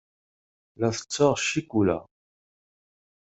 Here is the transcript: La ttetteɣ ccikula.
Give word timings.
La 0.79 0.89
ttetteɣ 0.91 1.33
ccikula. 1.43 1.97